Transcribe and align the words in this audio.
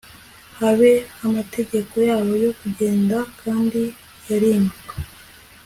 Bahe 0.59 0.93
amategeko 1.25 1.93
yabo 2.09 2.33
yo 2.45 2.51
kugenda 2.59 3.17
kandi 3.41 3.81
yarimuka 4.29 4.93